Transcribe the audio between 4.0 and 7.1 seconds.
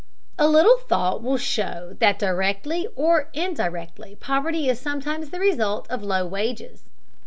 poverty is sometimes the result of low wages.